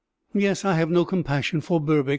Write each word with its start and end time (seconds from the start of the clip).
"Yes 0.33 0.65
I 0.65 0.73
have 0.77 0.89
no 0.89 1.05
compassion 1.05 1.61
for 1.61 1.79
Berbix. 1.79 2.09